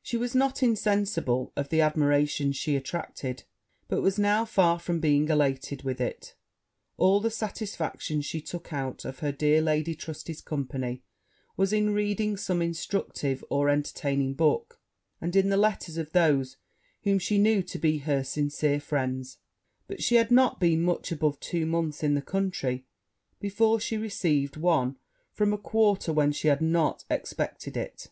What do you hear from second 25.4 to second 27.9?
a quarter whence she had not expected